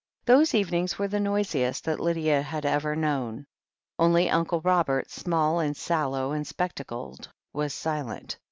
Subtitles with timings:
[0.25, 3.45] Those evenings were the noisiest that Lydia had ever known.
[3.99, 8.35] Only Uncle Robert, small, and sallow, and spectacled, was silent.